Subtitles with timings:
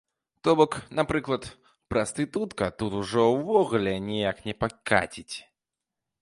[0.45, 1.43] То бок, напрыклад,
[1.93, 5.35] прастытутка тут ужо ўвогуле ніяк не пакаціць.